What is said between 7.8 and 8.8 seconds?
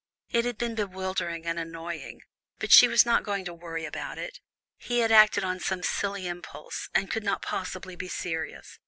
be serious.